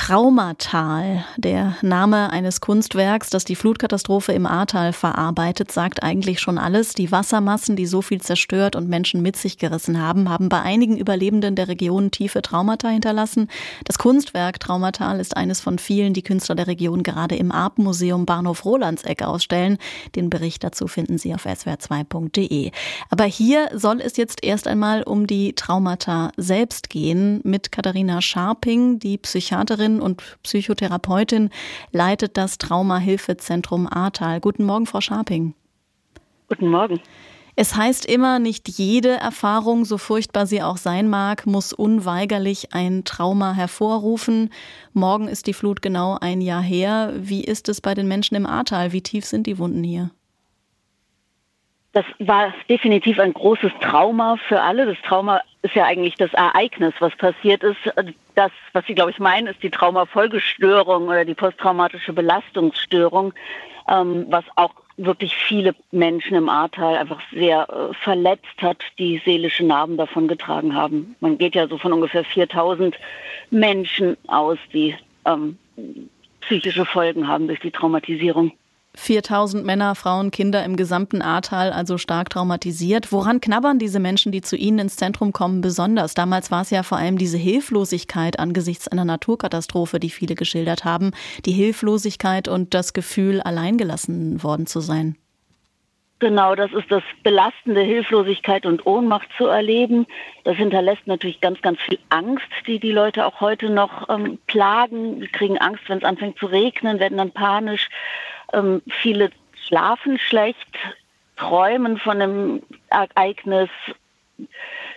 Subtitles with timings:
[0.00, 6.94] Traumatal, der Name eines Kunstwerks, das die Flutkatastrophe im Ahrtal verarbeitet, sagt eigentlich schon alles.
[6.94, 10.96] Die Wassermassen, die so viel zerstört und Menschen mit sich gerissen haben, haben bei einigen
[10.96, 13.48] Überlebenden der Region tiefe Traumata hinterlassen.
[13.84, 18.64] Das Kunstwerk Traumatal ist eines von vielen, die Künstler der Region gerade im Arp-Museum Bahnhof
[18.64, 19.76] Rolandseck ausstellen.
[20.16, 22.70] Den Bericht dazu finden Sie auf swr2.de.
[23.10, 28.98] Aber hier soll es jetzt erst einmal um die Traumata selbst gehen mit Katharina Scharping,
[28.98, 31.50] die Psychiaterin und Psychotherapeutin,
[31.92, 34.40] leitet das Traumahilfezentrum Ahrtal.
[34.40, 35.54] Guten Morgen, Frau Scharping.
[36.48, 37.00] Guten Morgen.
[37.56, 43.04] Es heißt immer, nicht jede Erfahrung, so furchtbar sie auch sein mag, muss unweigerlich ein
[43.04, 44.50] Trauma hervorrufen.
[44.94, 47.12] Morgen ist die Flut genau ein Jahr her.
[47.16, 48.92] Wie ist es bei den Menschen im Ahrtal?
[48.92, 50.10] Wie tief sind die Wunden hier?
[51.92, 54.86] Das war definitiv ein großes Trauma für alle.
[54.86, 57.78] Das Trauma ist ja eigentlich das Ereignis, was passiert ist.
[58.40, 63.34] Das, was Sie, glaube ich, meinen, ist die Traumafolgestörung oder die posttraumatische Belastungsstörung,
[63.86, 69.66] ähm, was auch wirklich viele Menschen im Ahrtal einfach sehr äh, verletzt hat, die seelische
[69.66, 71.16] Narben davon getragen haben.
[71.20, 72.96] Man geht ja so von ungefähr 4000
[73.50, 75.58] Menschen aus, die ähm,
[76.40, 78.52] psychische Folgen haben durch die Traumatisierung.
[78.94, 83.12] 4000 Männer, Frauen, Kinder im gesamten Ahrtal, also stark traumatisiert.
[83.12, 86.14] Woran knabbern diese Menschen, die zu Ihnen ins Zentrum kommen, besonders?
[86.14, 91.12] Damals war es ja vor allem diese Hilflosigkeit angesichts einer Naturkatastrophe, die viele geschildert haben.
[91.46, 95.16] Die Hilflosigkeit und das Gefühl, alleingelassen worden zu sein.
[96.20, 100.06] Genau, das ist das belastende Hilflosigkeit und Ohnmacht zu erleben.
[100.44, 105.20] Das hinterlässt natürlich ganz, ganz viel Angst, die die Leute auch heute noch ähm, plagen.
[105.20, 107.88] Die kriegen Angst, wenn es anfängt zu regnen, werden dann panisch.
[108.52, 109.30] Ähm, viele
[109.66, 110.78] schlafen schlecht,
[111.36, 113.70] träumen von einem Ereignis,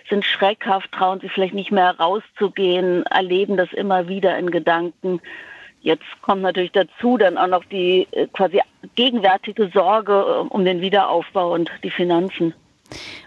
[0.08, 5.20] sind schreckhaft, trauen sich vielleicht nicht mehr rauszugehen, erleben das immer wieder in Gedanken.
[5.80, 8.60] Jetzt kommt natürlich dazu dann auch noch die äh, quasi
[8.94, 12.54] gegenwärtige Sorge äh, um den Wiederaufbau und die Finanzen.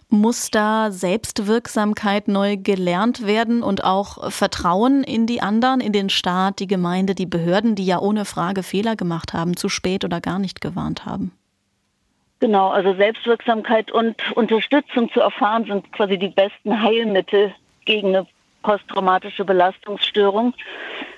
[0.10, 6.60] Muss da Selbstwirksamkeit neu gelernt werden und auch Vertrauen in die anderen, in den Staat,
[6.60, 10.40] die Gemeinde, die Behörden, die ja ohne Frage Fehler gemacht haben, zu spät oder gar
[10.40, 11.34] nicht gewarnt haben?
[12.40, 17.54] Genau, also Selbstwirksamkeit und Unterstützung zu erfahren sind quasi die besten Heilmittel
[17.86, 18.28] gegen eine
[18.62, 20.54] posttraumatische Belastungsstörung.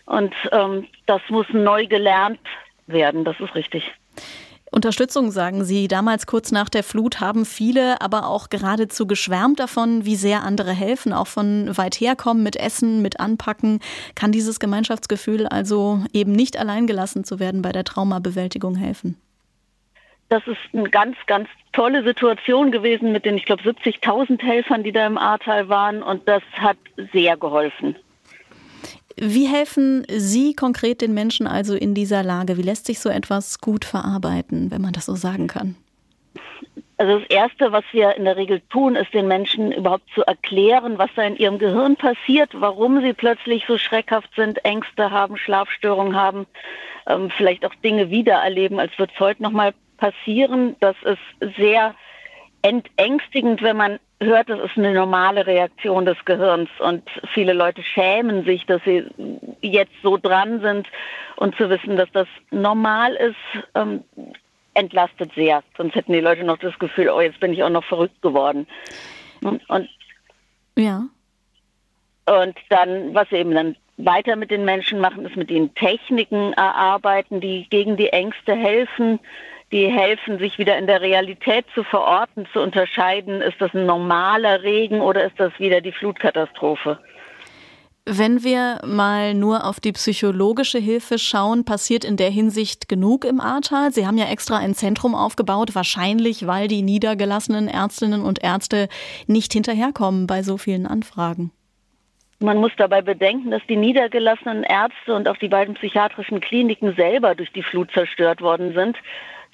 [0.06, 2.40] Und ähm, das muss neu gelernt
[2.88, 3.92] werden, das ist richtig.
[4.72, 5.88] Unterstützung, sagen Sie.
[5.88, 10.72] Damals kurz nach der Flut haben viele aber auch geradezu geschwärmt davon, wie sehr andere
[10.72, 13.80] helfen, auch von weit herkommen mit Essen, mit Anpacken.
[14.16, 19.20] Kann dieses Gemeinschaftsgefühl also eben nicht allein gelassen zu werden bei der Traumabewältigung helfen?
[20.30, 24.92] Das ist eine ganz, ganz tolle Situation gewesen mit den, ich glaube, 70.000 Helfern, die
[24.92, 26.04] da im Ahrtal waren.
[26.04, 26.78] Und das hat
[27.12, 27.96] sehr geholfen.
[29.22, 32.58] Wie helfen Sie konkret den Menschen also in dieser Lage?
[32.58, 35.76] Wie lässt sich so etwas gut verarbeiten, wenn man das so sagen kann?
[36.96, 40.98] Also das Erste, was wir in der Regel tun, ist den Menschen überhaupt zu erklären,
[40.98, 46.16] was da in ihrem Gehirn passiert, warum sie plötzlich so schreckhaft sind, Ängste haben, Schlafstörungen
[46.16, 46.46] haben,
[47.08, 50.78] ähm, vielleicht auch Dinge wiedererleben, als würde es heute nochmal passieren.
[50.80, 51.94] Das ist sehr
[52.62, 57.04] entängstigend, wenn man hört, das ist eine normale Reaktion des Gehirns und
[57.34, 59.06] viele Leute schämen sich, dass sie
[59.62, 60.88] jetzt so dran sind
[61.38, 64.04] und zu wissen, dass das normal ist, ähm,
[64.74, 65.64] entlastet sehr.
[65.78, 68.68] Sonst hätten die Leute noch das Gefühl, oh, jetzt bin ich auch noch verrückt geworden.
[69.42, 69.90] Und,
[70.78, 71.06] ja.
[72.26, 76.54] Und dann, was wir eben dann weiter mit den Menschen machen, ist mit ihnen Techniken
[76.54, 79.20] erarbeiten, die gegen die Ängste helfen
[79.72, 84.64] die helfen, sich wieder in der Realität zu verorten, zu unterscheiden, ist das ein normaler
[84.64, 87.00] Regen oder ist das wieder die Flutkatastrophe.
[88.12, 93.40] Wenn wir mal nur auf die psychologische Hilfe schauen, passiert in der Hinsicht genug im
[93.40, 93.92] Ahrtal.
[93.92, 98.88] Sie haben ja extra ein Zentrum aufgebaut, wahrscheinlich weil die niedergelassenen Ärztinnen und Ärzte
[99.28, 101.52] nicht hinterherkommen bei so vielen Anfragen.
[102.40, 107.36] Man muss dabei bedenken, dass die niedergelassenen Ärzte und auch die beiden psychiatrischen Kliniken selber
[107.36, 108.98] durch die Flut zerstört worden sind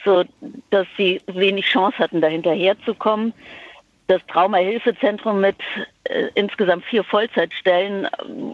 [0.06, 0.24] so
[0.70, 3.34] dass sie wenig Chance hatten, da hinterherzukommen.
[4.08, 5.56] Das Traumahilfezentrum mit
[6.04, 8.10] äh, insgesamt vier Vollzeitstellen äh,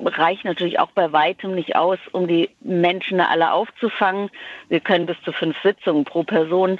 [0.07, 4.29] reicht natürlich auch bei weitem nicht aus, um die Menschen alle aufzufangen.
[4.69, 6.79] Wir können bis zu fünf Sitzungen pro Person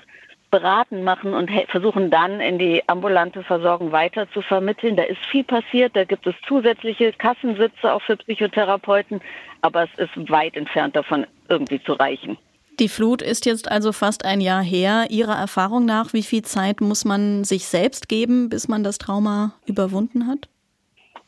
[0.51, 4.97] beraten machen und versuchen dann in die ambulante Versorgung weiter zu vermitteln.
[4.97, 9.21] Da ist viel passiert, da gibt es zusätzliche Kassensitze auch für Psychotherapeuten,
[9.61, 12.37] aber es ist weit entfernt davon, irgendwie zu reichen.
[12.81, 15.05] Die Flut ist jetzt also fast ein Jahr her.
[15.11, 19.53] Ihrer Erfahrung nach, wie viel Zeit muss man sich selbst geben, bis man das Trauma
[19.67, 20.49] überwunden hat?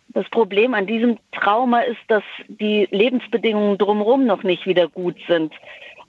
[0.08, 5.54] Das Problem an diesem Trauma ist, dass die Lebensbedingungen drumherum noch nicht wieder gut sind.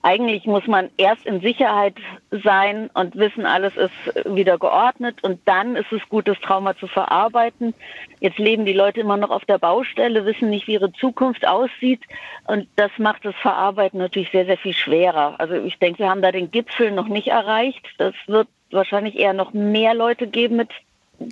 [0.07, 1.95] Eigentlich muss man erst in Sicherheit
[2.29, 3.91] sein und wissen, alles ist
[4.23, 7.73] wieder geordnet und dann ist es gut, das Trauma zu verarbeiten.
[8.19, 12.01] Jetzt leben die Leute immer noch auf der Baustelle, wissen nicht, wie ihre Zukunft aussieht
[12.45, 15.39] und das macht das Verarbeiten natürlich sehr, sehr viel schwerer.
[15.39, 17.87] Also ich denke, wir haben da den Gipfel noch nicht erreicht.
[17.97, 20.69] Das wird wahrscheinlich eher noch mehr Leute geben mit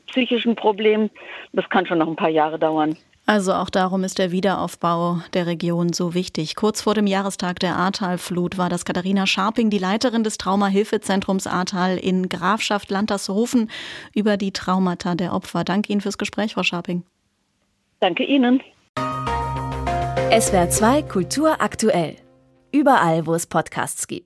[0.07, 1.11] psychischen Problemen.
[1.51, 2.97] Das kann schon noch ein paar Jahre dauern.
[3.25, 6.55] Also auch darum ist der Wiederaufbau der Region so wichtig.
[6.55, 11.97] Kurz vor dem Jahrestag der Ahrtalflut war das Katharina Scharping, die Leiterin des Traumahilfezentrums Ahrtal
[11.97, 13.69] in Grafschaft Lantershofen,
[14.13, 15.63] über die Traumata der Opfer.
[15.63, 17.03] Danke Ihnen fürs Gespräch, Frau Scharping.
[18.01, 18.61] Danke Ihnen.
[20.37, 22.17] SWR 2 Kultur aktuell.
[22.73, 24.23] Überall, wo es Podcasts gibt.